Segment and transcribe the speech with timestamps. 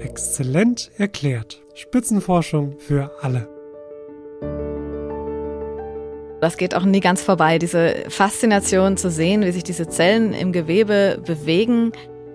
[0.00, 1.60] Exzellent erklärt.
[1.74, 3.48] Spitzenforschung für alle.
[6.40, 10.52] Das geht auch nie ganz vorbei, diese Faszination zu sehen, wie sich diese Zellen im
[10.52, 11.90] Gewebe bewegen.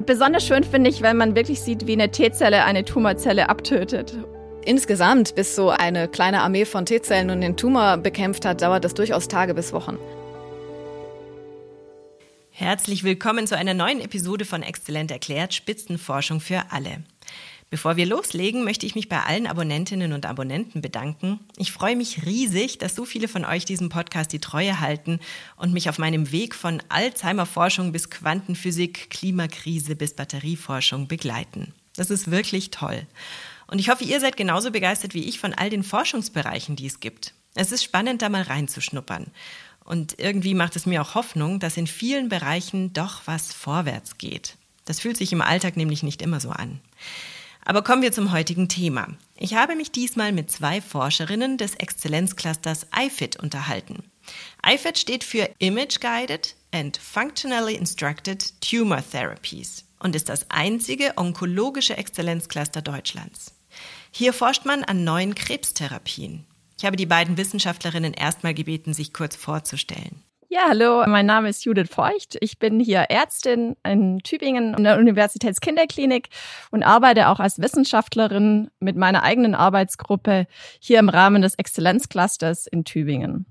[0.05, 4.17] Besonders schön finde ich, wenn man wirklich sieht, wie eine T-Zelle eine Tumorzelle abtötet.
[4.65, 8.93] Insgesamt, bis so eine kleine Armee von T-Zellen nun den Tumor bekämpft hat, dauert das
[8.93, 9.97] durchaus Tage bis Wochen.
[12.55, 17.03] Herzlich willkommen zu einer neuen Episode von Exzellent erklärt, Spitzenforschung für alle.
[17.73, 21.39] Bevor wir loslegen, möchte ich mich bei allen Abonnentinnen und Abonnenten bedanken.
[21.57, 25.19] Ich freue mich riesig, dass so viele von euch diesem Podcast die Treue halten
[25.55, 31.73] und mich auf meinem Weg von Alzheimer-Forschung bis Quantenphysik, Klimakrise bis Batterieforschung begleiten.
[31.95, 33.07] Das ist wirklich toll.
[33.65, 36.99] Und ich hoffe, ihr seid genauso begeistert wie ich von all den Forschungsbereichen, die es
[36.99, 37.33] gibt.
[37.55, 39.31] Es ist spannend, da mal reinzuschnuppern.
[39.83, 44.57] Und irgendwie macht es mir auch Hoffnung, dass in vielen Bereichen doch was vorwärts geht.
[44.85, 46.79] Das fühlt sich im Alltag nämlich nicht immer so an.
[47.65, 49.07] Aber kommen wir zum heutigen Thema.
[49.37, 54.03] Ich habe mich diesmal mit zwei Forscherinnen des Exzellenzclusters IFIT unterhalten.
[54.65, 61.97] IFIT steht für Image Guided and Functionally Instructed Tumor Therapies und ist das einzige onkologische
[61.97, 63.53] Exzellenzcluster Deutschlands.
[64.11, 66.45] Hier forscht man an neuen Krebstherapien.
[66.77, 70.21] Ich habe die beiden Wissenschaftlerinnen erstmal gebeten, sich kurz vorzustellen.
[70.53, 72.37] Ja, hallo, mein Name ist Judith Feucht.
[72.39, 76.29] Ich bin hier Ärztin in Tübingen in der Universitätskinderklinik
[76.69, 80.45] und arbeite auch als Wissenschaftlerin mit meiner eigenen Arbeitsgruppe
[80.79, 83.47] hier im Rahmen des Exzellenzclusters in Tübingen.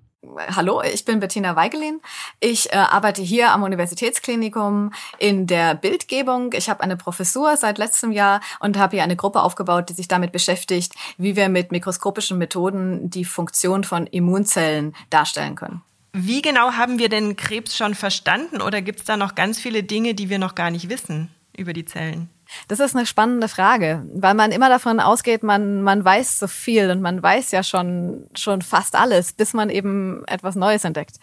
[0.55, 2.01] Hallo, ich bin Bettina Weigelin.
[2.39, 6.53] Ich äh, arbeite hier am Universitätsklinikum in der Bildgebung.
[6.53, 10.07] Ich habe eine Professur seit letztem Jahr und habe hier eine Gruppe aufgebaut, die sich
[10.07, 15.83] damit beschäftigt, wie wir mit mikroskopischen Methoden die Funktion von Immunzellen darstellen können.
[16.13, 19.83] Wie genau haben wir denn Krebs schon verstanden oder gibt es da noch ganz viele
[19.83, 22.29] Dinge, die wir noch gar nicht wissen über die Zellen?
[22.69, 26.91] Das ist eine spannende Frage, weil man immer davon ausgeht, man, man weiß so viel
[26.91, 31.17] und man weiß ja schon, schon fast alles, bis man eben etwas Neues entdeckt.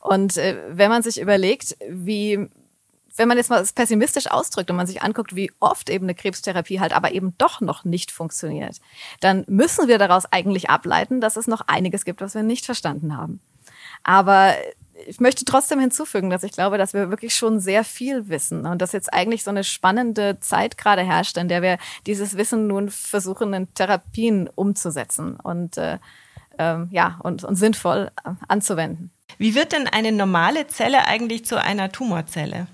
[0.00, 2.48] Und äh, wenn man sich überlegt, wie,
[3.16, 6.78] wenn man jetzt mal pessimistisch ausdrückt und man sich anguckt, wie oft eben eine Krebstherapie
[6.78, 8.76] halt aber eben doch noch nicht funktioniert,
[9.18, 13.16] dann müssen wir daraus eigentlich ableiten, dass es noch einiges gibt, was wir nicht verstanden
[13.16, 13.40] haben.
[14.02, 14.54] Aber
[15.06, 18.80] ich möchte trotzdem hinzufügen, dass ich glaube, dass wir wirklich schon sehr viel wissen und
[18.80, 22.90] dass jetzt eigentlich so eine spannende Zeit gerade herrscht, in der wir dieses Wissen nun
[22.90, 25.98] versuchen, in Therapien umzusetzen und äh,
[26.58, 29.10] ähm, ja und, und sinnvoll äh, anzuwenden.
[29.38, 32.68] Wie wird denn eine normale Zelle eigentlich zu einer Tumorzelle?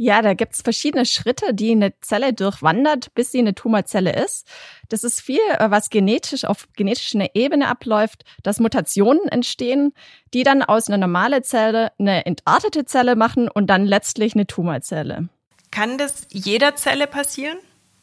[0.00, 4.46] Ja, da gibt's verschiedene Schritte, die eine Zelle durchwandert, bis sie eine Tumorzelle ist.
[4.88, 9.92] Das ist viel, äh, was genetisch auf genetischer Ebene abläuft, dass Mutationen entstehen,
[10.34, 15.30] die dann aus einer normalen Zelle eine entartete Zelle machen und dann letztlich eine Tumorzelle.
[15.72, 17.58] Kann das jeder Zelle passieren?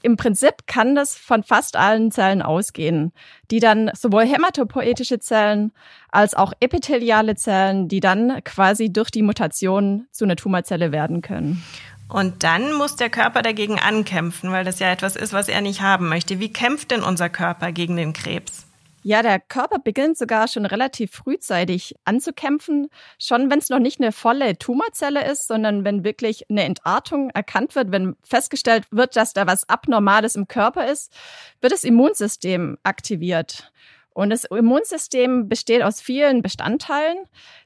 [0.05, 3.11] Im Prinzip kann das von fast allen Zellen ausgehen,
[3.49, 5.71] die dann sowohl hämatopoetische Zellen
[6.11, 11.63] als auch epitheliale Zellen, die dann quasi durch die Mutation zu einer Tumorzelle werden können.
[12.07, 15.81] Und dann muss der Körper dagegen ankämpfen, weil das ja etwas ist, was er nicht
[15.81, 16.39] haben möchte.
[16.39, 18.64] Wie kämpft denn unser Körper gegen den Krebs?
[19.07, 22.87] Ja, der Körper beginnt sogar schon relativ frühzeitig anzukämpfen,
[23.19, 27.75] schon wenn es noch nicht eine volle Tumorzelle ist, sondern wenn wirklich eine Entartung erkannt
[27.75, 31.13] wird, wenn festgestellt wird, dass da was Abnormales im Körper ist,
[31.61, 33.71] wird das Immunsystem aktiviert.
[34.15, 37.17] Und das Immunsystem besteht aus vielen Bestandteilen,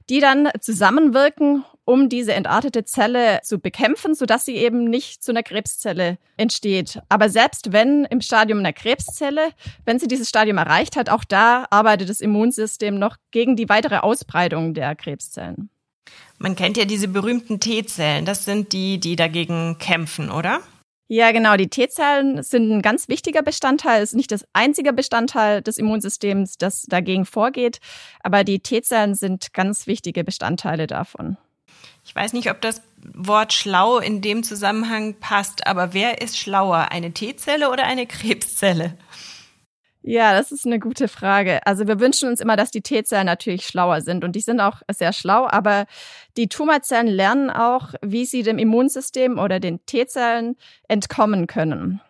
[0.09, 5.41] die dann zusammenwirken, um diese entartete Zelle zu bekämpfen, sodass sie eben nicht zu einer
[5.41, 7.01] Krebszelle entsteht.
[7.09, 9.49] Aber selbst wenn im Stadium einer Krebszelle,
[9.85, 13.97] wenn sie dieses Stadium erreicht hat, auch da arbeitet das Immunsystem noch gegen die weitere
[13.97, 15.71] Ausbreitung der Krebszellen.
[16.37, 18.23] Man kennt ja diese berühmten T-Zellen.
[18.23, 20.59] Das sind die, die dagegen kämpfen, oder?
[21.07, 21.57] Ja, genau.
[21.57, 26.83] Die T-Zellen sind ein ganz wichtiger Bestandteil, ist nicht das einzige Bestandteil des Immunsystems, das
[26.83, 27.79] dagegen vorgeht,
[28.21, 31.37] aber die T-Zellen sind ganz wichtige Bestandteile davon.
[32.09, 32.81] Ich weiß nicht, ob das
[33.13, 38.97] Wort schlau in dem Zusammenhang passt, aber wer ist schlauer, eine T-Zelle oder eine Krebszelle?
[40.01, 41.59] Ja, das ist eine gute Frage.
[41.67, 44.81] Also wir wünschen uns immer, dass die T-Zellen natürlich schlauer sind und die sind auch
[44.91, 45.85] sehr schlau, aber
[46.35, 50.55] die Tumorzellen lernen auch, wie sie dem Immunsystem oder den T-Zellen
[50.87, 52.01] entkommen können.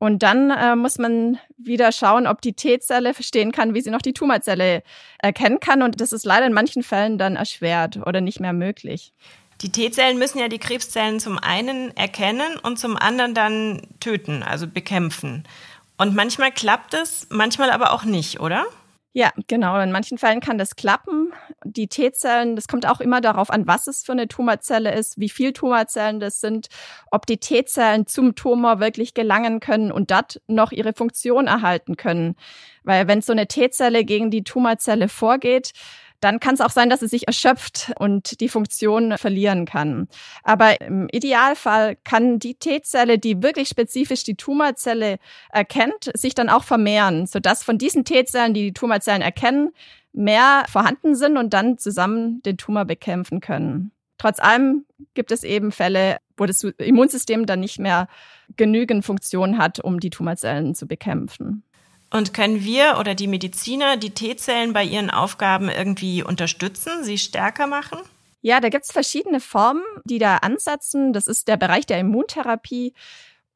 [0.00, 4.00] Und dann äh, muss man wieder schauen, ob die T-Zelle verstehen kann, wie sie noch
[4.00, 4.82] die Tumorzelle
[5.18, 5.82] erkennen kann.
[5.82, 9.12] Und das ist leider in manchen Fällen dann erschwert oder nicht mehr möglich.
[9.60, 14.66] Die T-Zellen müssen ja die Krebszellen zum einen erkennen und zum anderen dann töten, also
[14.66, 15.44] bekämpfen.
[15.98, 18.64] Und manchmal klappt es, manchmal aber auch nicht, oder?
[19.12, 19.78] Ja, genau.
[19.80, 21.34] In manchen Fällen kann das klappen.
[21.64, 25.28] Die T-Zellen, das kommt auch immer darauf an, was es für eine Tumorzelle ist, wie
[25.28, 26.68] viel Tumorzellen das sind,
[27.10, 32.36] ob die T-Zellen zum Tumor wirklich gelangen können und dort noch ihre Funktion erhalten können.
[32.82, 35.72] Weil wenn so eine T-Zelle gegen die Tumorzelle vorgeht,
[36.20, 40.06] dann kann es auch sein, dass es sich erschöpft und die Funktion verlieren kann.
[40.42, 45.18] Aber im Idealfall kann die T-Zelle, die wirklich spezifisch die Tumorzelle
[45.50, 49.70] erkennt, sich dann auch vermehren, sodass von diesen T-Zellen, die die Tumorzellen erkennen,
[50.12, 53.92] mehr vorhanden sind und dann zusammen den Tumor bekämpfen können.
[54.18, 54.84] Trotz allem
[55.14, 58.08] gibt es eben Fälle, wo das Immunsystem dann nicht mehr
[58.56, 61.62] genügend Funktion hat, um die Tumorzellen zu bekämpfen.
[62.12, 67.66] Und können wir oder die Mediziner die T-Zellen bei ihren Aufgaben irgendwie unterstützen, sie stärker
[67.66, 67.98] machen?
[68.42, 71.12] Ja, da gibt's verschiedene Formen, die da ansetzen.
[71.12, 72.94] Das ist der Bereich der Immuntherapie.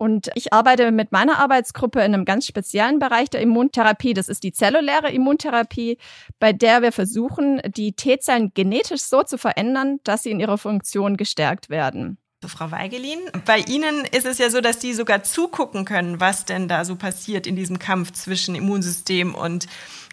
[0.04, 4.12] Und ich arbeite mit meiner Arbeitsgruppe in einem ganz speziellen Bereich der Immuntherapie.
[4.12, 5.96] Das ist die zelluläre Immuntherapie,
[6.38, 11.16] bei der wir versuchen, die T-Zellen genetisch so zu verändern, dass sie in ihrer Funktion
[11.16, 12.18] gestärkt werden.
[12.46, 16.68] Frau Weigelin, bei Ihnen ist es ja so, dass Sie sogar zugucken können, was denn
[16.68, 19.66] da so passiert in diesem Kampf zwischen Immunsystem und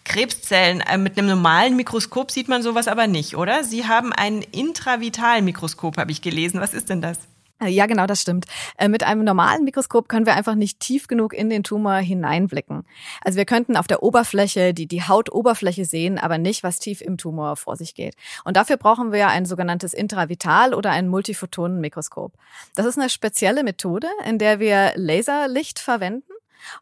[0.05, 0.79] Krebszellen.
[0.79, 3.65] Äh, mit einem normalen Mikroskop sieht man sowas aber nicht, oder?
[3.65, 6.61] Sie haben ein Intravitalmikroskop, habe ich gelesen.
[6.61, 7.19] Was ist denn das?
[7.61, 8.45] Äh, ja, genau, das stimmt.
[8.77, 12.83] Äh, mit einem normalen Mikroskop können wir einfach nicht tief genug in den Tumor hineinblicken.
[13.23, 17.17] Also wir könnten auf der Oberfläche die, die Hautoberfläche sehen, aber nicht, was tief im
[17.17, 18.15] Tumor vor sich geht.
[18.43, 22.33] Und dafür brauchen wir ein sogenanntes Intravital- oder ein Multiphotonenmikroskop.
[22.75, 26.23] Das ist eine spezielle Methode, in der wir Laserlicht verwenden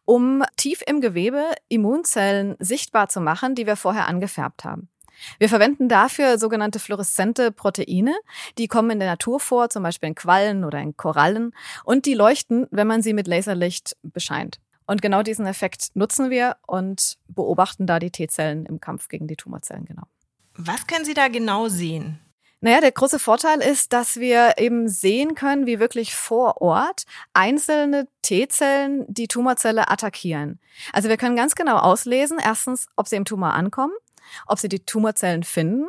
[0.04, 4.90] um tief im Gewebe Immunzellen sichtbar zu machen, die wir vorher angefärbt haben.
[5.40, 8.16] Wir verwenden dafür sogenannte fluoreszente Proteine.
[8.58, 11.54] Die kommen in der Natur vor, zum Beispiel in Quallen oder in Korallen.
[11.84, 14.60] Und die leuchten, wenn man sie mit Laserlicht bescheint.
[14.86, 19.36] Und genau diesen Effekt nutzen wir und beobachten da die T-Zellen im Kampf gegen die
[19.36, 20.04] Tumorzellen, genau.
[20.56, 22.20] Was können Sie da genau sehen?
[22.62, 28.08] Naja, der große Vorteil ist, dass wir eben sehen können, wie wirklich vor Ort einzelne
[28.22, 30.60] T-Zellen die Tumorzelle attackieren.
[30.92, 33.94] Also wir können ganz genau auslesen, erstens, ob sie im Tumor ankommen
[34.48, 35.88] ob sie die Tumorzellen finden,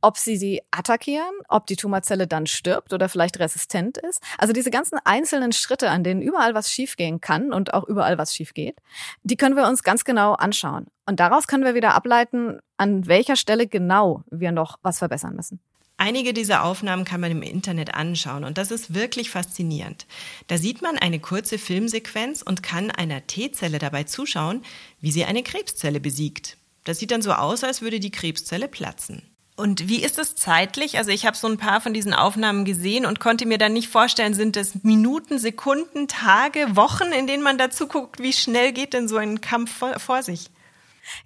[0.00, 4.20] ob sie sie attackieren, ob die Tumorzelle dann stirbt oder vielleicht resistent ist.
[4.38, 8.34] Also diese ganzen einzelnen Schritte, an denen überall was schiefgehen kann und auch überall was
[8.34, 8.76] schief geht,
[9.22, 10.86] die können wir uns ganz genau anschauen.
[11.06, 15.60] Und daraus können wir wieder ableiten, an welcher Stelle genau wir noch was verbessern müssen.
[15.96, 20.06] Einige dieser Aufnahmen kann man im Internet anschauen und das ist wirklich faszinierend.
[20.46, 24.62] Da sieht man eine kurze Filmsequenz und kann einer T-Zelle dabei zuschauen,
[25.02, 26.56] wie sie eine Krebszelle besiegt.
[26.84, 29.22] Das sieht dann so aus, als würde die Krebszelle platzen.
[29.56, 30.96] Und wie ist es zeitlich?
[30.96, 33.88] Also ich habe so ein paar von diesen Aufnahmen gesehen und konnte mir dann nicht
[33.88, 38.94] vorstellen, sind es Minuten, Sekunden, Tage, Wochen, in denen man dazu guckt, wie schnell geht
[38.94, 40.50] denn so ein Kampf vor, vor sich?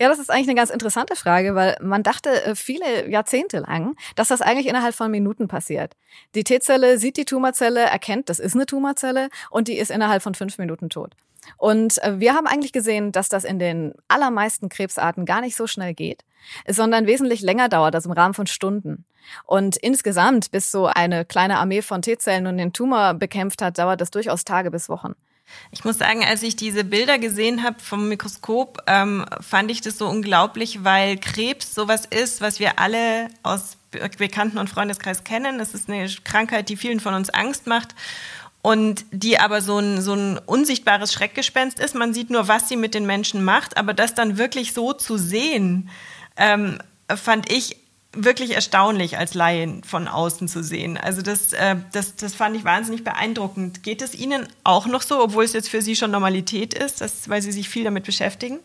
[0.00, 3.96] Ja, das ist eigentlich eine ganz interessante Frage, weil man dachte äh, viele Jahrzehnte lang,
[4.16, 5.94] dass das eigentlich innerhalb von Minuten passiert.
[6.34, 10.34] Die T-Zelle sieht die Tumorzelle, erkennt, das ist eine Tumorzelle und die ist innerhalb von
[10.34, 11.12] fünf Minuten tot.
[11.56, 15.66] Und äh, wir haben eigentlich gesehen, dass das in den allermeisten Krebsarten gar nicht so
[15.66, 16.24] schnell geht,
[16.68, 19.04] sondern wesentlich länger dauert, also im Rahmen von Stunden.
[19.44, 24.00] Und insgesamt, bis so eine kleine Armee von T-Zellen und den Tumor bekämpft hat, dauert
[24.00, 25.14] das durchaus Tage bis Wochen.
[25.70, 29.98] Ich muss sagen, als ich diese Bilder gesehen habe vom Mikroskop, ähm, fand ich das
[29.98, 35.58] so unglaublich, weil Krebs sowas ist, was wir alle aus Bekannten- und Freundeskreis kennen.
[35.58, 37.94] Das ist eine Krankheit, die vielen von uns Angst macht
[38.64, 41.94] und die aber so ein, so ein unsichtbares Schreckgespenst ist.
[41.94, 45.18] Man sieht nur, was sie mit den Menschen macht, aber das dann wirklich so zu
[45.18, 45.90] sehen,
[46.38, 46.78] ähm,
[47.14, 47.76] fand ich
[48.12, 50.96] wirklich erstaunlich als Laien von außen zu sehen.
[50.96, 53.82] Also das, äh, das, das fand ich wahnsinnig beeindruckend.
[53.82, 57.28] Geht es Ihnen auch noch so, obwohl es jetzt für Sie schon Normalität ist, dass,
[57.28, 58.60] weil Sie sich viel damit beschäftigen?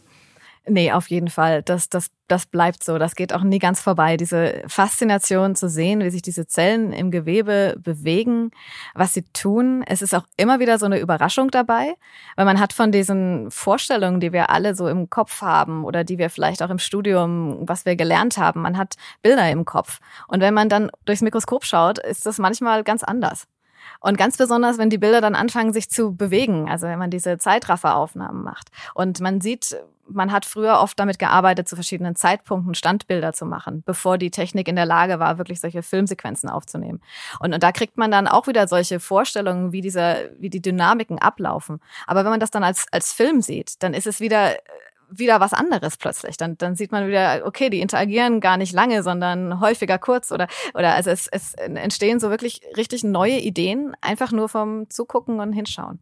[0.70, 1.64] Nee, auf jeden Fall.
[1.64, 3.00] Das, das, das bleibt so.
[3.00, 4.18] Das geht auch nie ganz vorbei.
[4.18, 8.52] Diese Faszination zu sehen, wie sich diese Zellen im Gewebe bewegen,
[8.94, 9.84] was sie tun.
[9.88, 11.96] Es ist auch immer wieder so eine Überraschung dabei,
[12.36, 16.20] weil man hat von diesen Vorstellungen, die wir alle so im Kopf haben oder die
[16.20, 20.00] wir vielleicht auch im Studium, was wir gelernt haben, man hat Bilder im Kopf.
[20.28, 23.48] Und wenn man dann durchs Mikroskop schaut, ist das manchmal ganz anders.
[24.02, 27.38] Und ganz besonders, wenn die Bilder dann anfangen, sich zu bewegen, also wenn man diese
[27.38, 28.70] Zeitrafferaufnahmen macht.
[28.94, 29.78] Und man sieht,
[30.12, 34.68] man hat früher oft damit gearbeitet, zu verschiedenen Zeitpunkten Standbilder zu machen, bevor die Technik
[34.68, 37.02] in der Lage war, wirklich solche Filmsequenzen aufzunehmen.
[37.40, 41.20] Und, und da kriegt man dann auch wieder solche Vorstellungen, wie diese, wie die Dynamiken
[41.20, 41.80] ablaufen.
[42.08, 44.56] Aber wenn man das dann als, als Film sieht, dann ist es wieder
[45.12, 46.38] wieder was anderes plötzlich.
[46.38, 50.48] Dann, dann sieht man wieder, okay, die interagieren gar nicht lange, sondern häufiger kurz oder,
[50.74, 55.54] oder also es, es entstehen so wirklich richtig neue Ideen, einfach nur vom Zugucken und
[55.54, 56.00] Hinschauen.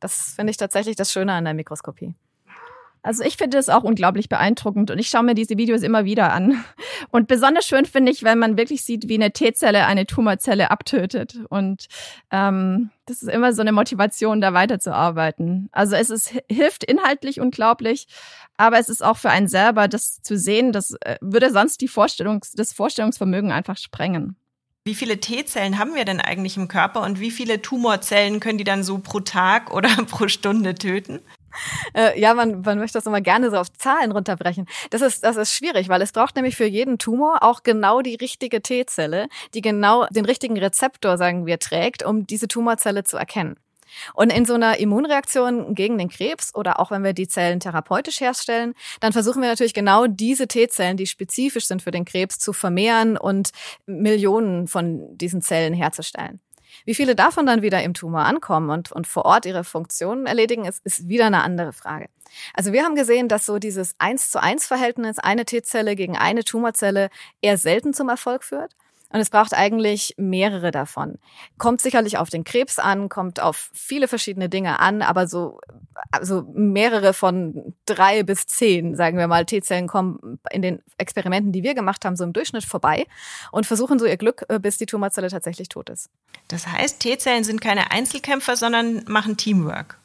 [0.00, 2.14] Das finde ich tatsächlich das Schöne an der Mikroskopie.
[3.02, 6.32] Also ich finde es auch unglaublich beeindruckend und ich schaue mir diese Videos immer wieder
[6.32, 6.64] an.
[7.10, 11.38] Und besonders schön finde ich, wenn man wirklich sieht, wie eine T-Zelle eine Tumorzelle abtötet.
[11.48, 11.86] Und
[12.30, 15.68] ähm, das ist immer so eine Motivation, da weiterzuarbeiten.
[15.72, 18.06] Also es ist, hilft inhaltlich unglaublich,
[18.56, 21.88] aber es ist auch für einen selber, das zu sehen, das äh, würde sonst die
[21.88, 24.36] Vorstellungs-, das Vorstellungsvermögen einfach sprengen.
[24.84, 28.64] Wie viele T-Zellen haben wir denn eigentlich im Körper und wie viele Tumorzellen können die
[28.64, 31.20] dann so pro Tag oder pro Stunde töten?
[31.94, 34.66] Äh, ja, man, man möchte das immer gerne so auf Zahlen runterbrechen.
[34.90, 38.14] Das ist, das ist schwierig, weil es braucht nämlich für jeden Tumor auch genau die
[38.14, 43.56] richtige T-Zelle, die genau den richtigen Rezeptor, sagen wir, trägt, um diese Tumorzelle zu erkennen.
[44.14, 48.20] Und in so einer Immunreaktion gegen den Krebs oder auch wenn wir die Zellen therapeutisch
[48.20, 52.52] herstellen, dann versuchen wir natürlich genau diese T-Zellen, die spezifisch sind für den Krebs, zu
[52.52, 53.50] vermehren und
[53.86, 56.40] Millionen von diesen Zellen herzustellen.
[56.84, 60.64] Wie viele davon dann wieder im Tumor ankommen und, und vor Ort ihre Funktionen erledigen,
[60.64, 62.08] ist, ist wieder eine andere Frage.
[62.54, 66.44] Also wir haben gesehen, dass so dieses 1 zu 1 Verhältnis, eine T-Zelle gegen eine
[66.44, 67.10] Tumorzelle,
[67.40, 68.74] eher selten zum Erfolg führt.
[69.10, 71.18] Und es braucht eigentlich mehrere davon.
[71.56, 75.60] Kommt sicherlich auf den Krebs an, kommt auf viele verschiedene Dinge an, aber so
[76.10, 81.62] also mehrere von drei bis zehn, sagen wir mal, T-Zellen kommen in den Experimenten, die
[81.62, 83.06] wir gemacht haben, so im Durchschnitt vorbei
[83.50, 86.10] und versuchen so ihr Glück, äh, bis die Tumorzelle tatsächlich tot ist.
[86.48, 89.98] Das heißt, T-Zellen sind keine Einzelkämpfer, sondern machen Teamwork.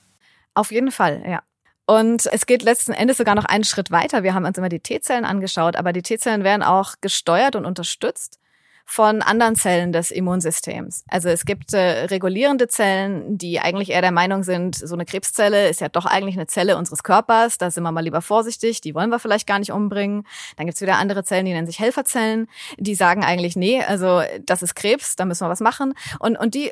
[0.53, 1.43] Auf jeden Fall, ja.
[1.86, 4.24] Und es geht letzten Endes sogar noch einen Schritt weiter.
[4.24, 8.39] Wir haben uns immer die T-Zellen angeschaut, aber die T-Zellen werden auch gesteuert und unterstützt
[8.85, 11.03] von anderen Zellen des Immunsystems.
[11.07, 15.69] Also es gibt äh, regulierende Zellen, die eigentlich eher der Meinung sind, so eine Krebszelle
[15.69, 18.93] ist ja doch eigentlich eine Zelle unseres Körpers, da sind wir mal lieber vorsichtig, die
[18.93, 20.27] wollen wir vielleicht gar nicht umbringen.
[20.57, 22.47] Dann gibt's wieder andere Zellen, die nennen sich Helferzellen,
[22.77, 25.93] die sagen eigentlich, nee, also das ist Krebs, da müssen wir was machen.
[26.19, 26.71] Und, und die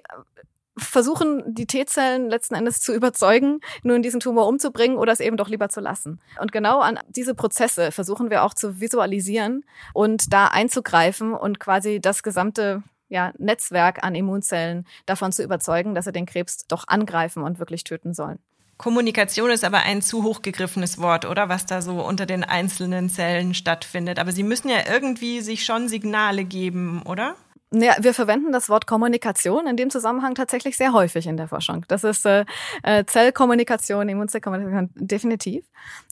[0.78, 5.50] versuchen, die T-Zellen letzten Endes zu überzeugen, nun diesen Tumor umzubringen oder es eben doch
[5.50, 6.20] lieber zu lassen.
[6.40, 12.00] Und genau an diese Prozesse versuchen wir auch zu visualisieren und da einzugreifen und quasi
[12.00, 17.44] das gesamte ja, Netzwerk an Immunzellen davon zu überzeugen, dass sie den Krebs doch angreifen
[17.44, 18.40] und wirklich töten sollen.
[18.78, 21.50] Kommunikation ist aber ein zu hochgegriffenes Wort, oder?
[21.50, 24.18] Was da so unter den einzelnen Zellen stattfindet.
[24.18, 27.36] Aber sie müssen ja irgendwie sich schon Signale geben, oder?
[27.74, 31.86] Ja, wir verwenden das Wort Kommunikation in dem Zusammenhang tatsächlich sehr häufig in der Forschung.
[31.88, 32.44] Das ist äh,
[32.84, 35.64] äh Zellkommunikation, Immunzellkommunikation, definitiv.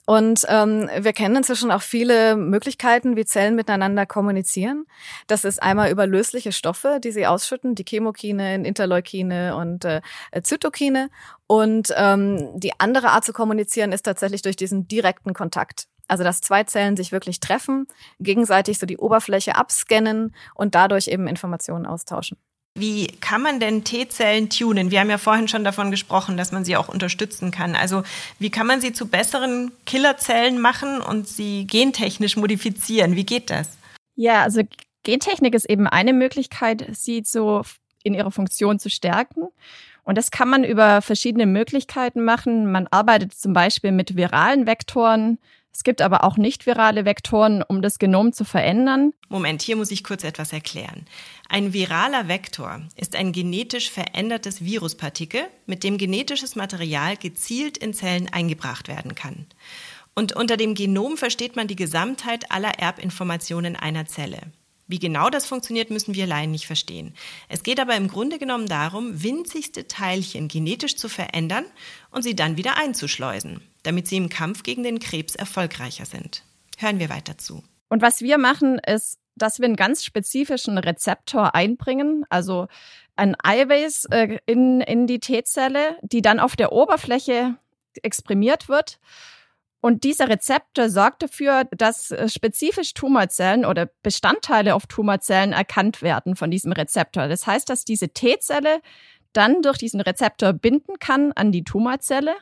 [0.06, 4.86] Und ähm, wir kennen inzwischen auch viele Möglichkeiten, wie Zellen miteinander kommunizieren.
[5.28, 10.02] Das ist einmal über lösliche Stoffe, die sie ausschütten, die Chemokine, Interleukine und äh,
[10.42, 11.10] Zytokine.
[11.46, 15.88] Und ähm, die andere Art zu kommunizieren ist tatsächlich durch diesen direkten Kontakt.
[16.10, 17.88] Also dass zwei Zellen sich wirklich treffen,
[18.20, 22.38] gegenseitig so die Oberfläche abscannen und dadurch eben Informationen austauschen.
[22.76, 24.92] Wie kann man denn T-Zellen tunen?
[24.92, 27.76] Wir haben ja vorhin schon davon gesprochen, dass man sie auch unterstützen kann.
[27.76, 28.04] Also
[28.38, 33.16] wie kann man sie zu besseren Killerzellen machen und sie gentechnisch modifizieren?
[33.16, 33.78] Wie geht das?
[34.16, 34.62] Ja, also
[35.04, 37.64] Gentechnik ist eben eine Möglichkeit, sie so
[38.04, 39.48] in ihrer Funktion zu stärken.
[40.04, 42.72] Und das kann man über verschiedene Möglichkeiten machen.
[42.72, 45.38] Man arbeitet zum Beispiel mit viralen Vektoren,
[45.80, 49.14] es gibt aber auch nicht virale Vektoren, um das Genom zu verändern.
[49.30, 51.06] Moment, hier muss ich kurz etwas erklären.
[51.48, 58.28] Ein viraler Vektor ist ein genetisch verändertes Viruspartikel, mit dem genetisches Material gezielt in Zellen
[58.28, 59.46] eingebracht werden kann.
[60.16, 64.42] Und unter dem Genom versteht man die Gesamtheit aller Erbinformationen einer Zelle.
[64.90, 67.14] Wie genau das funktioniert, müssen wir Laien nicht verstehen.
[67.48, 71.64] Es geht aber im Grunde genommen darum, winzigste Teilchen genetisch zu verändern
[72.12, 76.44] und sie dann wieder einzuschleusen damit sie im Kampf gegen den Krebs erfolgreicher sind.
[76.78, 77.64] Hören wir weiter zu.
[77.90, 82.68] Und was wir machen, ist, dass wir einen ganz spezifischen Rezeptor einbringen, also
[83.16, 87.56] ein Eiweiß äh, in, in die T-Zelle, die dann auf der Oberfläche
[88.02, 89.00] exprimiert wird.
[89.82, 96.36] Und dieser Rezeptor sorgt dafür, dass äh, spezifisch Tumorzellen oder Bestandteile auf Tumorzellen erkannt werden
[96.36, 97.28] von diesem Rezeptor.
[97.28, 98.82] Das heißt, dass diese T-Zelle
[99.32, 102.36] dann durch diesen Rezeptor binden kann an die Tumorzelle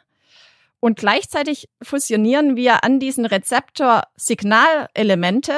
[0.80, 5.54] und gleichzeitig fusionieren wir an diesen Rezeptor Signalelemente,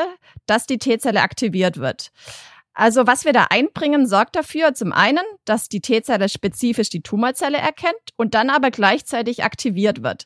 [0.46, 2.12] dass die T-Zelle aktiviert wird.
[2.74, 7.58] Also was wir da einbringen, sorgt dafür zum einen, dass die T-Zelle spezifisch die Tumorzelle
[7.58, 10.26] erkennt und dann aber gleichzeitig aktiviert wird.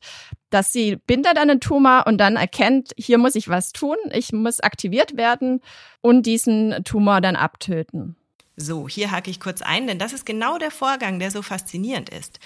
[0.50, 4.34] Dass sie bindet an den Tumor und dann erkennt, hier muss ich was tun, ich
[4.34, 5.62] muss aktiviert werden
[6.02, 8.18] und diesen Tumor dann abtöten.
[8.56, 12.10] So, hier hake ich kurz ein, denn das ist genau der Vorgang, der so faszinierend
[12.10, 12.40] ist.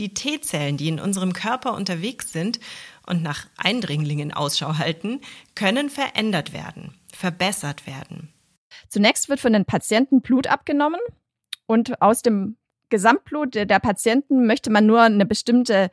[0.00, 2.58] Die T-Zellen, die in unserem Körper unterwegs sind
[3.06, 5.20] und nach Eindringlingen Ausschau halten,
[5.54, 8.31] können verändert werden, verbessert werden.
[8.92, 11.00] Zunächst wird von den Patienten Blut abgenommen
[11.64, 12.58] und aus dem
[12.90, 15.90] Gesamtblut der Patienten möchte man nur eine bestimmte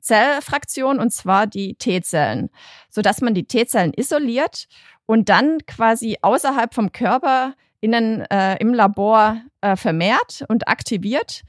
[0.00, 2.50] Zellfraktion und zwar die T-Zellen,
[2.90, 4.68] sodass man die T-Zellen isoliert
[5.06, 11.44] und dann quasi außerhalb vom Körper innen äh, im Labor äh, vermehrt und aktiviert.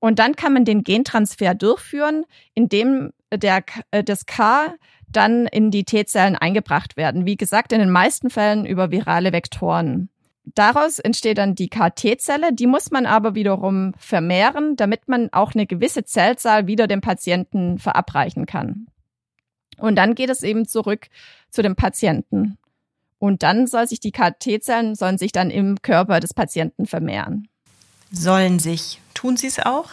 [0.00, 2.24] Und dann kann man den Gentransfer durchführen,
[2.54, 3.62] indem der,
[3.92, 4.74] äh, das K
[5.06, 7.24] dann in die T-Zellen eingebracht werden.
[7.24, 10.10] Wie gesagt, in den meisten Fällen über virale Vektoren.
[10.44, 15.66] Daraus entsteht dann die KT-Zelle, die muss man aber wiederum vermehren, damit man auch eine
[15.66, 18.86] gewisse Zellzahl wieder dem Patienten verabreichen kann.
[19.78, 21.08] Und dann geht es eben zurück
[21.48, 22.58] zu dem Patienten.
[23.18, 27.48] Und dann soll sich die KT-Zellen sollen sich dann im Körper des Patienten vermehren.
[28.12, 29.00] Sollen sich.
[29.14, 29.90] Tun sie es auch?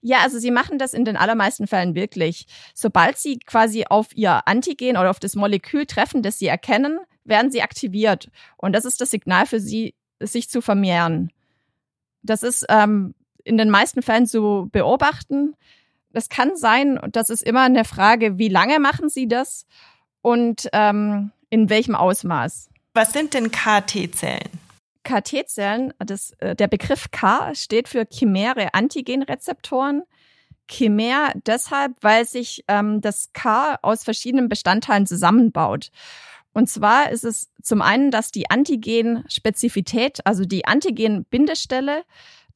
[0.00, 2.46] Ja, also sie machen das in den allermeisten Fällen wirklich.
[2.74, 7.50] Sobald sie quasi auf ihr Antigen oder auf das Molekül treffen, das sie erkennen, werden
[7.50, 8.30] sie aktiviert.
[8.56, 11.30] Und das ist das Signal für sie, sich zu vermehren.
[12.22, 13.14] Das ist ähm,
[13.44, 15.54] in den meisten Fällen zu beobachten.
[16.10, 19.66] Das kann sein, das ist immer eine Frage, wie lange machen sie das
[20.22, 22.70] und ähm, in welchem Ausmaß.
[22.94, 24.50] Was sind denn KT-Zellen?
[25.04, 25.94] KT-Zellen,
[26.38, 30.02] äh, der Begriff K steht für chimäre Antigenrezeptoren.
[30.68, 35.90] Chimär deshalb, weil sich ähm, das K aus verschiedenen Bestandteilen zusammenbaut.
[36.56, 42.02] Und zwar ist es zum einen, dass die Antigen-Spezifität, also die Antigen-Bindestelle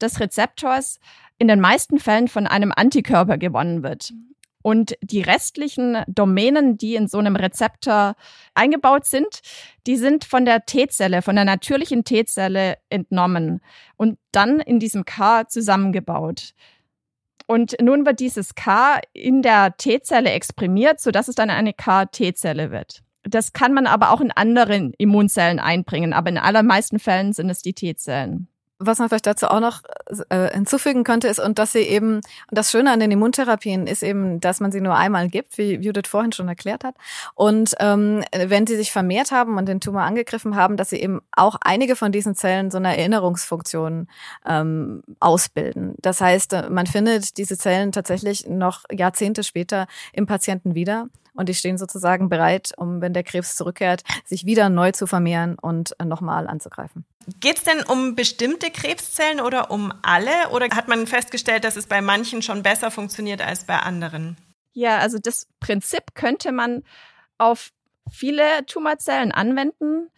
[0.01, 0.99] des Rezeptors
[1.37, 4.11] in den meisten Fällen von einem Antikörper gewonnen wird.
[4.63, 8.15] Und die restlichen Domänen, die in so einem Rezeptor
[8.55, 9.41] eingebaut sind,
[9.85, 13.61] die sind von der T-Zelle, von der natürlichen T-Zelle entnommen
[13.97, 16.55] und dann in diesem K zusammengebaut.
[17.45, 23.03] Und nun wird dieses K in der T-Zelle exprimiert, sodass es dann eine KT-Zelle wird.
[23.23, 27.61] Das kann man aber auch in anderen Immunzellen einbringen, aber in allermeisten Fällen sind es
[27.61, 28.47] die T-Zellen.
[28.83, 29.83] Was man vielleicht dazu auch noch
[30.29, 34.01] äh, hinzufügen könnte, ist, und dass sie eben, und das Schöne an den Immuntherapien ist
[34.01, 36.95] eben, dass man sie nur einmal gibt, wie Judith vorhin schon erklärt hat.
[37.35, 41.21] Und ähm, wenn sie sich vermehrt haben und den Tumor angegriffen haben, dass sie eben
[41.31, 44.07] auch einige von diesen Zellen so eine Erinnerungsfunktion
[44.47, 45.93] ähm, ausbilden.
[46.01, 51.49] Das heißt, äh, man findet diese Zellen tatsächlich noch Jahrzehnte später im Patienten wieder und
[51.49, 55.99] die stehen sozusagen bereit, um, wenn der Krebs zurückkehrt, sich wieder neu zu vermehren und
[55.99, 57.05] äh, nochmal anzugreifen.
[57.39, 60.49] Geht es denn um bestimmte Krebszellen oder um alle?
[60.51, 64.37] Oder hat man festgestellt, dass es bei manchen schon besser funktioniert als bei anderen?
[64.73, 66.83] Ja, also das Prinzip könnte man
[67.37, 67.71] auf
[68.09, 70.09] viele Tumorzellen anwenden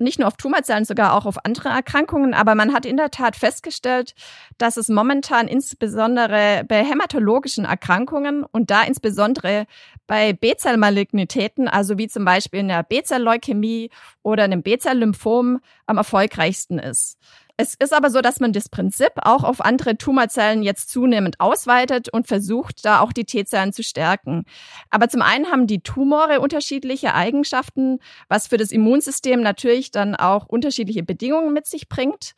[0.00, 2.34] nicht nur auf Tumorzellen, sogar auch auf andere Erkrankungen.
[2.34, 4.14] Aber man hat in der Tat festgestellt,
[4.58, 9.66] dass es momentan insbesondere bei hämatologischen Erkrankungen und da insbesondere
[10.06, 13.90] bei B-Zell-Malignitäten, also wie zum Beispiel in der B-Zell-Leukämie
[14.22, 17.18] oder einem B-Zell-Lymphom, am erfolgreichsten ist.
[17.60, 22.08] Es ist aber so, dass man das Prinzip auch auf andere Tumorzellen jetzt zunehmend ausweitet
[22.08, 24.44] und versucht, da auch die T-Zellen zu stärken.
[24.88, 27.98] Aber zum einen haben die Tumore unterschiedliche Eigenschaften,
[28.30, 32.32] was für das Immunsystem natürlich dann auch unterschiedliche Bedingungen mit sich bringt.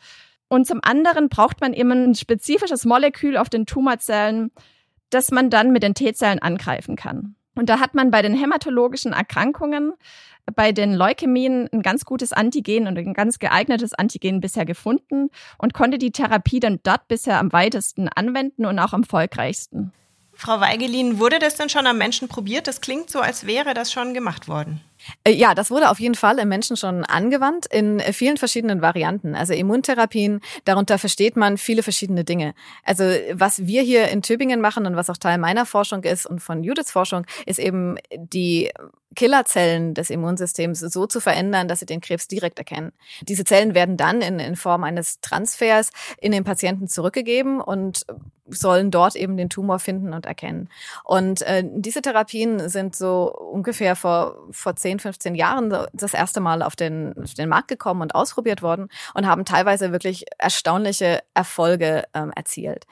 [0.48, 4.50] Und zum anderen braucht man eben ein spezifisches Molekül auf den Tumorzellen,
[5.10, 7.36] das man dann mit den T-Zellen angreifen kann.
[7.54, 9.94] Und da hat man bei den hämatologischen Erkrankungen
[10.54, 15.74] bei den Leukämien ein ganz gutes Antigen und ein ganz geeignetes Antigen bisher gefunden und
[15.74, 19.92] konnte die Therapie dann dort bisher am weitesten anwenden und auch am erfolgreichsten.
[20.34, 22.66] Frau Weigelin, wurde das denn schon am Menschen probiert?
[22.66, 24.80] Das klingt so, als wäre das schon gemacht worden.
[25.24, 29.34] Äh, ja, das wurde auf jeden Fall im Menschen schon angewandt in vielen verschiedenen Varianten.
[29.34, 32.54] Also Immuntherapien, darunter versteht man viele verschiedene Dinge.
[32.84, 36.40] Also was wir hier in Tübingen machen und was auch Teil meiner Forschung ist und
[36.40, 38.70] von Judiths Forschung, ist eben die
[39.14, 42.92] Killerzellen des Immunsystems so zu verändern, dass sie den Krebs direkt erkennen.
[43.22, 48.06] Diese Zellen werden dann in, in Form eines Transfers in den Patienten zurückgegeben und
[48.46, 50.68] sollen dort eben den Tumor finden und erkennen.
[51.04, 56.62] Und äh, diese Therapien sind so ungefähr vor, vor 10, 15 Jahren das erste Mal
[56.62, 62.04] auf den, auf den Markt gekommen und ausprobiert worden und haben teilweise wirklich erstaunliche Erfolge
[62.14, 62.86] ähm, erzielt.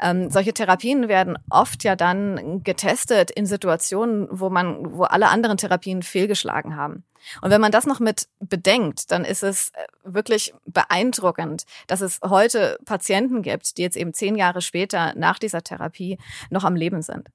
[0.00, 5.56] Ähm, solche Therapien werden oft ja dann getestet in Situationen, wo man, wo alle anderen
[5.56, 7.04] Therapien fehlgeschlagen haben.
[7.40, 12.20] Und wenn man das noch mit bedenkt, dann ist es äh, wirklich beeindruckend, dass es
[12.22, 16.18] heute Patienten gibt, die jetzt eben zehn Jahre später nach dieser Therapie
[16.50, 17.28] noch am Leben sind.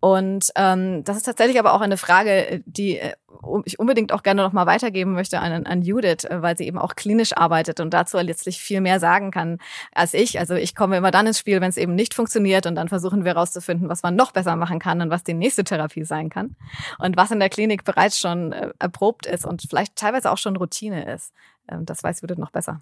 [0.00, 3.12] Und ähm, das ist tatsächlich aber auch eine Frage, die äh,
[3.64, 6.78] ich unbedingt auch gerne noch mal weitergeben möchte an, an Judith, äh, weil sie eben
[6.78, 9.58] auch klinisch arbeitet und dazu letztlich viel mehr sagen kann
[9.92, 10.38] als ich.
[10.38, 13.24] Also ich komme immer dann ins Spiel, wenn es eben nicht funktioniert und dann versuchen
[13.24, 16.56] wir herauszufinden, was man noch besser machen kann und was die nächste Therapie sein kann
[16.98, 20.56] und was in der Klinik bereits schon äh, erprobt ist und vielleicht teilweise auch schon
[20.56, 21.34] Routine ist.
[21.68, 22.80] Ähm, das weiß Judith noch besser.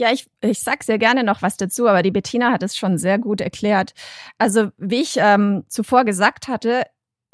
[0.00, 2.96] Ja, ich, ich sag sehr gerne noch was dazu, aber die Bettina hat es schon
[2.96, 3.92] sehr gut erklärt.
[4.38, 6.84] Also wie ich ähm, zuvor gesagt hatte,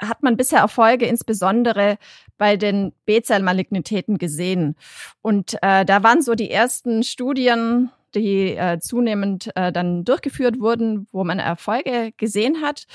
[0.01, 1.97] hat man bisher Erfolge insbesondere
[2.37, 4.75] bei den B-Zell-Malignitäten gesehen.
[5.21, 11.07] Und äh, da waren so die ersten Studien, die äh, zunehmend äh, dann durchgeführt wurden,
[11.13, 12.85] wo man Erfolge gesehen hat.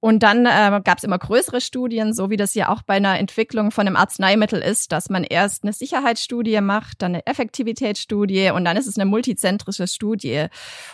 [0.00, 3.18] Und dann äh, gab es immer größere Studien, so wie das ja auch bei einer
[3.18, 8.64] Entwicklung von einem Arzneimittel ist, dass man erst eine Sicherheitsstudie macht, dann eine Effektivitätsstudie und
[8.64, 10.46] dann ist es eine multizentrische Studie.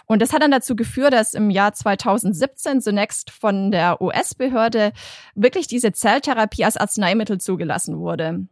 [0.06, 4.92] Und das hat dann dazu geführt, dass im Jahr 2017 zunächst von der US-Behörde
[5.36, 8.46] wirklich diese Zelltherapie als Arzneimittel zugelassen wurde.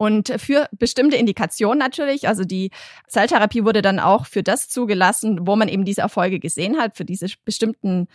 [0.00, 2.70] Und für bestimmte Indikationen natürlich, also die
[3.08, 7.04] Zelltherapie wurde dann auch für das zugelassen, wo man eben diese Erfolge gesehen hat, für
[7.04, 8.06] diese bestimmten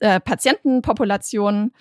[0.00, 1.72] äh, Patientenpopulationen.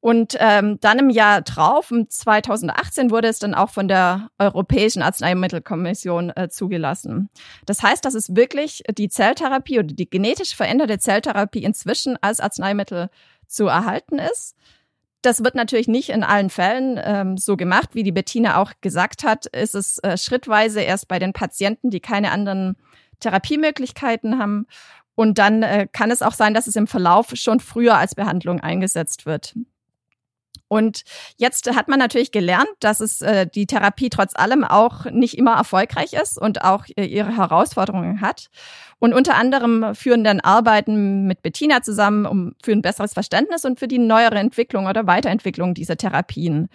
[0.00, 5.02] Und ähm, dann im Jahr drauf, im 2018, wurde es dann auch von der Europäischen
[5.02, 7.28] Arzneimittelkommission äh, zugelassen.
[7.66, 13.10] Das heißt, dass es wirklich die Zelltherapie oder die genetisch veränderte Zelltherapie inzwischen als Arzneimittel
[13.46, 14.56] zu erhalten ist.
[15.20, 19.22] Das wird natürlich nicht in allen Fällen ähm, so gemacht, wie die Bettina auch gesagt
[19.22, 19.44] hat.
[19.46, 22.76] Ist es äh, schrittweise erst bei den Patienten, die keine anderen
[23.20, 24.66] Therapiemöglichkeiten haben.
[25.20, 28.60] Und dann äh, kann es auch sein, dass es im Verlauf schon früher als Behandlung
[28.60, 29.54] eingesetzt wird.
[30.66, 31.02] Und
[31.36, 35.56] jetzt hat man natürlich gelernt, dass es äh, die Therapie trotz allem auch nicht immer
[35.56, 38.48] erfolgreich ist und auch äh, ihre Herausforderungen hat.
[39.00, 43.80] Und unter anderem führen dann Arbeiten mit Bettina zusammen um, für ein besseres Verständnis und
[43.80, 46.68] für die neuere Entwicklung oder Weiterentwicklung dieser Therapien.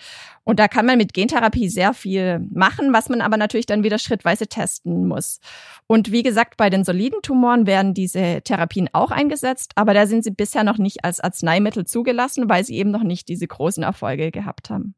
[0.43, 3.99] Und da kann man mit Gentherapie sehr viel machen, was man aber natürlich dann wieder
[3.99, 5.39] schrittweise testen muss.
[5.85, 10.23] Und wie gesagt, bei den soliden Tumoren werden diese Therapien auch eingesetzt, aber da sind
[10.23, 14.31] sie bisher noch nicht als Arzneimittel zugelassen, weil sie eben noch nicht diese großen Erfolge
[14.31, 14.95] gehabt haben.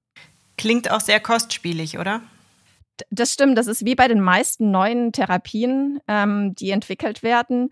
[0.57, 2.21] Klingt auch sehr kostspielig, oder?
[3.09, 7.69] Das stimmt, das ist wie bei den meisten neuen Therapien, ähm, die entwickelt werden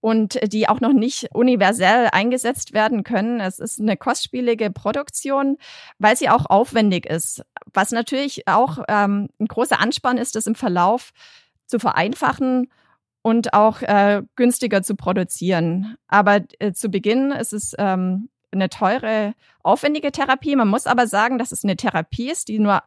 [0.00, 3.40] und die auch noch nicht universell eingesetzt werden können.
[3.40, 5.58] Es ist eine kostspielige Produktion,
[5.98, 7.42] weil sie auch aufwendig ist.
[7.72, 11.10] Was natürlich auch ähm, ein großer Anspann ist, das im Verlauf
[11.66, 12.70] zu vereinfachen
[13.22, 15.96] und auch äh, günstiger zu produzieren.
[16.06, 20.56] Aber äh, zu Beginn ist es ähm, eine teure, aufwendige Therapie.
[20.56, 22.82] Man muss aber sagen, dass es eine Therapie ist, die nur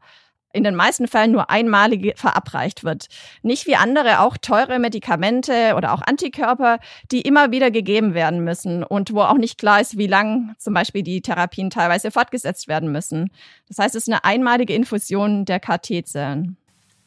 [0.54, 3.08] in den meisten Fällen nur einmalig verabreicht wird.
[3.42, 6.80] Nicht wie andere auch teure Medikamente oder auch Antikörper,
[7.12, 10.74] die immer wieder gegeben werden müssen und wo auch nicht klar ist, wie lang zum
[10.74, 13.32] Beispiel die Therapien teilweise fortgesetzt werden müssen.
[13.68, 16.58] Das heißt, es ist eine einmalige Infusion der KT-Zellen.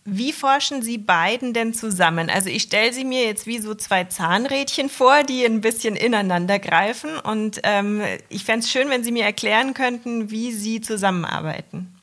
[0.07, 2.29] Wie forschen Sie beiden denn zusammen?
[2.29, 6.59] Also ich stelle sie mir jetzt wie so zwei Zahnrädchen vor, die ein bisschen ineinander
[6.59, 7.19] greifen.
[7.19, 11.94] Und ähm, ich fände es schön, wenn Sie mir erklären könnten, wie Sie zusammenarbeiten.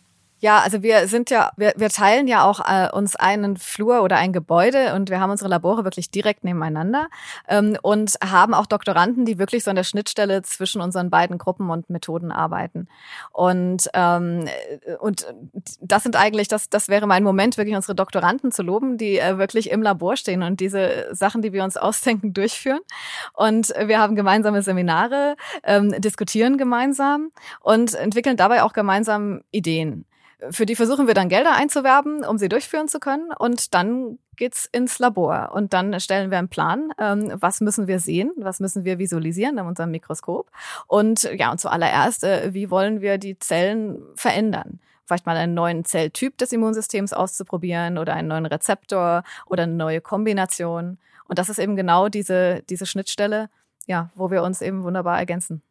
[0.41, 4.17] Ja, also wir sind ja, wir, wir teilen ja auch äh, uns einen Flur oder
[4.17, 7.09] ein Gebäude und wir haben unsere Labore wirklich direkt nebeneinander
[7.47, 11.69] ähm, und haben auch Doktoranden, die wirklich so an der Schnittstelle zwischen unseren beiden Gruppen
[11.69, 12.87] und Methoden arbeiten.
[13.31, 14.45] Und ähm,
[14.99, 15.27] und
[15.79, 19.37] das sind eigentlich, das, das wäre mein Moment, wirklich unsere Doktoranden zu loben, die äh,
[19.37, 22.79] wirklich im Labor stehen und diese Sachen, die wir uns ausdenken, durchführen.
[23.33, 30.05] Und wir haben gemeinsame Seminare, ähm, diskutieren gemeinsam und entwickeln dabei auch gemeinsam Ideen.
[30.49, 33.31] Für die versuchen wir dann Gelder einzuwerben, um sie durchführen zu können.
[33.37, 35.51] Und dann geht's ins Labor.
[35.53, 39.57] Und dann stellen wir einen Plan, ähm, was müssen wir sehen, was müssen wir visualisieren
[39.59, 40.49] in unserem Mikroskop.
[40.87, 44.79] Und ja, und zuallererst, äh, wie wollen wir die Zellen verändern?
[45.05, 50.01] Vielleicht mal einen neuen Zelltyp des Immunsystems auszuprobieren oder einen neuen Rezeptor oder eine neue
[50.01, 50.97] Kombination.
[51.27, 53.49] Und das ist eben genau diese, diese Schnittstelle,
[53.85, 55.61] ja, wo wir uns eben wunderbar ergänzen.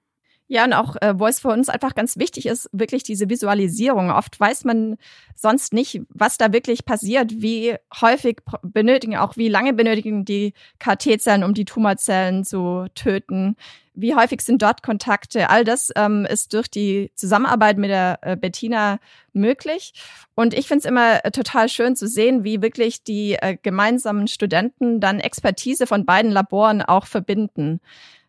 [0.53, 4.11] Ja, und auch, äh, wo es für uns einfach ganz wichtig ist, wirklich diese Visualisierung.
[4.11, 4.97] Oft weiß man
[5.37, 11.45] sonst nicht, was da wirklich passiert, wie häufig benötigen, auch wie lange benötigen die KT-Zellen,
[11.45, 13.55] um die Tumorzellen zu töten.
[13.95, 15.51] Wie häufig sind dort Kontakte?
[15.51, 18.99] All das ähm, ist durch die Zusammenarbeit mit der äh, Bettina
[19.33, 19.93] möglich.
[20.35, 24.27] Und ich finde es immer äh, total schön zu sehen, wie wirklich die äh, gemeinsamen
[24.27, 27.81] Studenten dann Expertise von beiden Laboren auch verbinden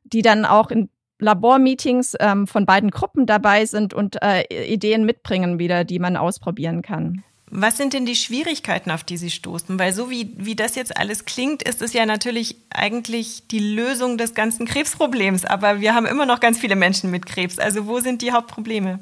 [0.03, 0.89] die dann auch in
[1.21, 6.81] Labormeetings ähm, von beiden Gruppen dabei sind und äh, Ideen mitbringen wieder, die man ausprobieren
[6.81, 7.23] kann.
[7.53, 9.77] Was sind denn die Schwierigkeiten, auf die Sie stoßen?
[9.77, 14.17] Weil so wie, wie das jetzt alles klingt, ist es ja natürlich eigentlich die Lösung
[14.17, 15.43] des ganzen Krebsproblems.
[15.43, 17.59] Aber wir haben immer noch ganz viele Menschen mit Krebs.
[17.59, 18.99] Also wo sind die Hauptprobleme?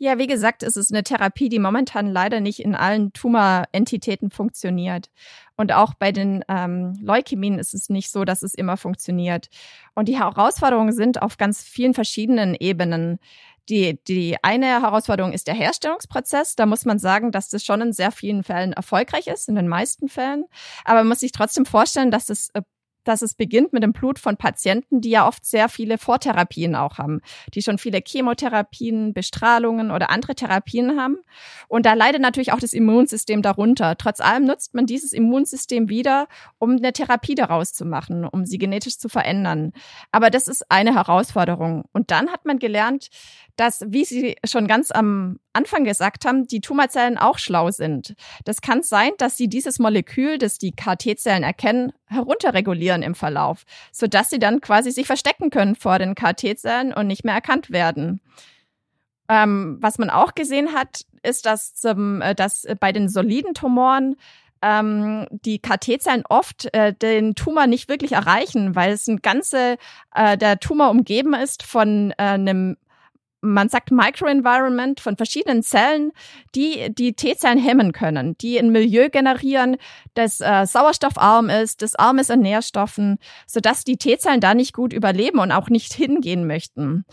[0.00, 5.10] Ja, wie gesagt, es ist eine Therapie, die momentan leider nicht in allen Tumorentitäten funktioniert.
[5.58, 9.48] Und auch bei den ähm, Leukämien ist es nicht so, dass es immer funktioniert.
[9.94, 13.18] Und die Herausforderungen sind auf ganz vielen verschiedenen Ebenen.
[13.68, 16.54] Die, die eine Herausforderung ist der Herstellungsprozess.
[16.54, 19.66] Da muss man sagen, dass das schon in sehr vielen Fällen erfolgreich ist, in den
[19.66, 20.44] meisten Fällen.
[20.84, 22.62] Aber man muss sich trotzdem vorstellen, dass es äh,
[23.08, 26.98] dass es beginnt mit dem Blut von Patienten, die ja oft sehr viele Vortherapien auch
[26.98, 27.20] haben,
[27.54, 31.16] die schon viele Chemotherapien, Bestrahlungen oder andere Therapien haben.
[31.68, 33.96] Und da leidet natürlich auch das Immunsystem darunter.
[33.96, 38.58] Trotz allem nutzt man dieses Immunsystem wieder, um eine Therapie daraus zu machen, um sie
[38.58, 39.72] genetisch zu verändern.
[40.12, 41.84] Aber das ist eine Herausforderung.
[41.92, 43.08] Und dann hat man gelernt,
[43.58, 48.14] dass, wie Sie schon ganz am Anfang gesagt haben, die Tumorzellen auch schlau sind.
[48.44, 54.30] Das kann sein, dass sie dieses Molekül, das die KT-Zellen erkennen, herunterregulieren im Verlauf, sodass
[54.30, 58.20] sie dann quasi sich verstecken können vor den KT-Zellen und nicht mehr erkannt werden.
[59.28, 64.14] Ähm, was man auch gesehen hat, ist, dass, zum, äh, dass bei den soliden Tumoren
[64.62, 69.78] ähm, die KT-Zellen oft äh, den Tumor nicht wirklich erreichen, weil es ein ganze
[70.14, 72.76] äh, der Tumor umgeben ist von äh, einem
[73.40, 76.12] man sagt Microenvironment von verschiedenen Zellen,
[76.54, 79.76] die die T-Zellen hemmen können, die ein Milieu generieren,
[80.14, 84.92] das äh, sauerstoffarm ist, das arm ist an Nährstoffen, sodass die T-Zellen da nicht gut
[84.92, 87.04] überleben und auch nicht hingehen möchten.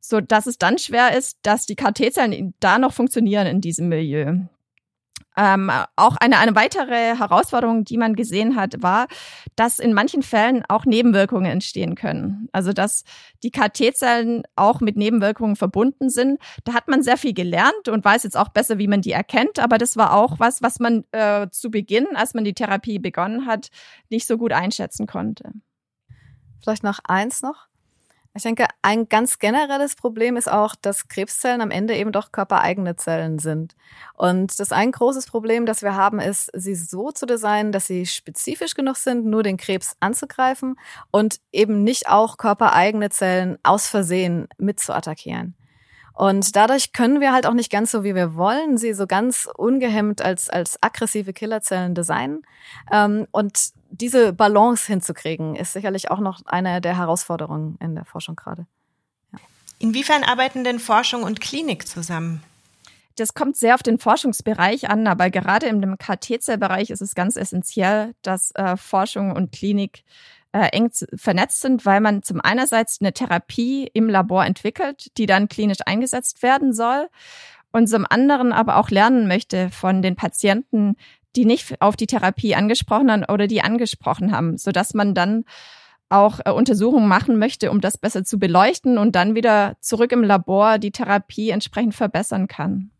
[0.00, 4.36] So dass es dann schwer ist, dass die KT-Zellen da noch funktionieren in diesem Milieu.
[5.36, 9.06] Ähm, auch eine, eine weitere Herausforderung, die man gesehen hat, war,
[9.56, 12.48] dass in manchen Fällen auch Nebenwirkungen entstehen können.
[12.52, 13.04] Also dass
[13.42, 16.38] die KT-Zellen auch mit Nebenwirkungen verbunden sind.
[16.64, 19.58] Da hat man sehr viel gelernt und weiß jetzt auch besser, wie man die erkennt.
[19.58, 23.46] Aber das war auch was, was man äh, zu Beginn, als man die Therapie begonnen
[23.46, 23.68] hat,
[24.10, 25.52] nicht so gut einschätzen konnte.
[26.62, 27.68] Vielleicht noch eins noch.
[28.36, 32.96] Ich denke, ein ganz generelles Problem ist auch, dass Krebszellen am Ende eben doch körpereigene
[32.96, 33.76] Zellen sind.
[34.14, 38.06] Und das ein großes Problem, das wir haben, ist, sie so zu designen, dass sie
[38.06, 40.74] spezifisch genug sind, nur den Krebs anzugreifen
[41.12, 45.54] und eben nicht auch körpereigene Zellen aus Versehen mit zu attackieren.
[46.14, 49.48] Und dadurch können wir halt auch nicht ganz so, wie wir wollen, sie so ganz
[49.56, 52.42] ungehemmt als, als aggressive Killerzellen designen.
[52.90, 58.36] Ähm, und diese Balance hinzukriegen, ist sicherlich auch noch eine der Herausforderungen in der Forschung
[58.36, 58.66] gerade.
[59.32, 59.40] Ja.
[59.80, 62.42] Inwiefern arbeiten denn Forschung und Klinik zusammen?
[63.16, 68.14] Das kommt sehr auf den Forschungsbereich an, aber gerade im KT-Zellbereich ist es ganz essentiell,
[68.22, 70.04] dass äh, Forschung und Klinik
[70.54, 75.48] äh, eng vernetzt sind, weil man zum einerseits eine Therapie im Labor entwickelt, die dann
[75.48, 77.08] klinisch eingesetzt werden soll
[77.72, 80.94] und zum anderen aber auch lernen möchte von den Patienten,
[81.34, 85.44] die nicht auf die Therapie angesprochen haben oder die angesprochen haben, so dass man dann
[86.08, 90.22] auch äh, Untersuchungen machen möchte, um das besser zu beleuchten und dann wieder zurück im
[90.22, 92.92] Labor die Therapie entsprechend verbessern kann.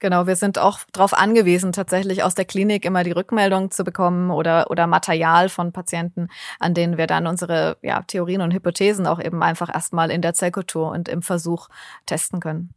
[0.00, 4.30] Genau, wir sind auch darauf angewiesen, tatsächlich aus der Klinik immer die Rückmeldung zu bekommen
[4.30, 9.20] oder, oder Material von Patienten, an denen wir dann unsere ja, Theorien und Hypothesen auch
[9.20, 11.68] eben einfach erstmal in der Zellkultur und im Versuch
[12.06, 12.70] testen können.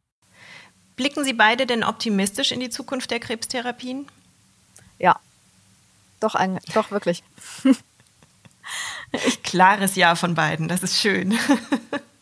[0.97, 4.05] Blicken Sie beide denn optimistisch in die Zukunft der Krebstherapien?
[4.99, 5.17] Ja,
[6.19, 7.23] doch, ein, doch wirklich.
[9.43, 11.37] Klares Ja von beiden, das ist schön.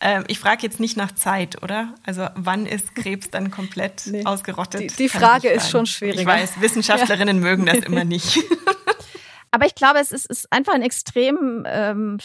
[0.00, 1.94] Ähm, ich frage jetzt nicht nach Zeit, oder?
[2.04, 4.24] Also wann ist Krebs dann komplett nee.
[4.24, 4.82] ausgerottet?
[4.82, 6.20] Die, die Frage ist schon schwierig.
[6.20, 7.42] Ich weiß, Wissenschaftlerinnen ja.
[7.42, 8.38] mögen das immer nicht.
[9.50, 12.18] Aber ich glaube, es ist, ist einfach ein extrem ähm,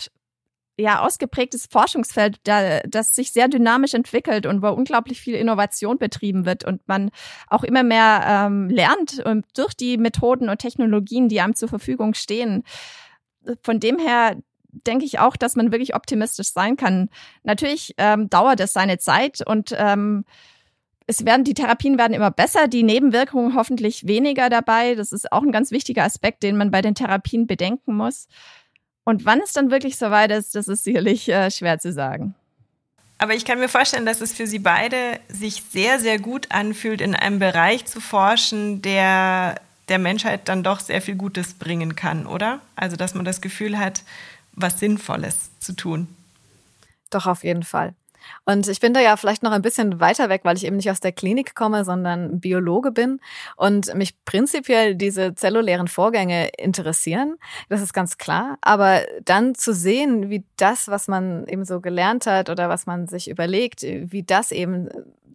[0.77, 6.45] ja, ausgeprägtes Forschungsfeld, da, das sich sehr dynamisch entwickelt und wo unglaublich viel Innovation betrieben
[6.45, 7.11] wird und man
[7.47, 9.23] auch immer mehr ähm, lernt
[9.55, 12.63] durch die Methoden und Technologien, die einem zur Verfügung stehen.
[13.61, 14.37] Von dem her
[14.87, 17.09] denke ich auch, dass man wirklich optimistisch sein kann.
[17.43, 20.25] Natürlich ähm, dauert es seine Zeit und ähm,
[21.07, 24.95] es werden, die Therapien werden immer besser, die Nebenwirkungen hoffentlich weniger dabei.
[24.95, 28.27] Das ist auch ein ganz wichtiger Aspekt, den man bei den Therapien bedenken muss.
[29.03, 32.33] Und wann es dann wirklich soweit ist, das ist sicherlich äh, schwer zu sagen.
[33.17, 37.01] Aber ich kann mir vorstellen, dass es für Sie beide sich sehr, sehr gut anfühlt,
[37.01, 39.55] in einem Bereich zu forschen, der
[39.89, 42.59] der Menschheit dann doch sehr viel Gutes bringen kann, oder?
[42.75, 44.03] Also, dass man das Gefühl hat,
[44.55, 46.07] was Sinnvolles zu tun.
[47.09, 47.93] Doch, auf jeden Fall.
[48.45, 50.89] Und ich bin da ja vielleicht noch ein bisschen weiter weg, weil ich eben nicht
[50.89, 53.19] aus der Klinik komme, sondern Biologe bin
[53.55, 57.37] und mich prinzipiell diese zellulären Vorgänge interessieren.
[57.69, 58.57] Das ist ganz klar.
[58.61, 63.07] Aber dann zu sehen, wie das, was man eben so gelernt hat oder was man
[63.07, 64.89] sich überlegt, wie das eben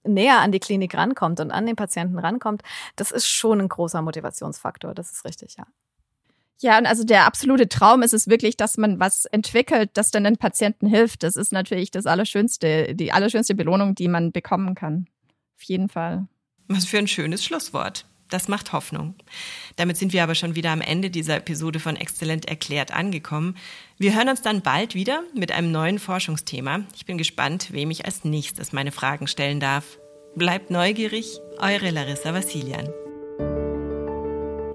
[0.04, 2.62] näher an die Klinik rankommt und an den Patienten rankommt,
[2.96, 4.94] das ist schon ein großer Motivationsfaktor.
[4.94, 5.66] Das ist richtig, ja.
[6.62, 10.25] Ja, und also der absolute Traum ist es wirklich, dass man was entwickelt, das dann
[10.25, 11.23] den Patienten hilft.
[11.23, 15.07] Das ist natürlich das Allerschönste, die allerschönste Belohnung, die man bekommen kann.
[15.57, 16.27] Auf jeden Fall.
[16.68, 18.05] Was für ein schönes Schlusswort.
[18.29, 19.14] Das macht Hoffnung.
[19.77, 23.57] Damit sind wir aber schon wieder am Ende dieser Episode von Exzellent erklärt angekommen.
[23.99, 26.85] Wir hören uns dann bald wieder mit einem neuen Forschungsthema.
[26.94, 29.99] Ich bin gespannt, wem ich als nächstes meine Fragen stellen darf.
[30.37, 32.88] Bleibt neugierig, eure Larissa Vassilian.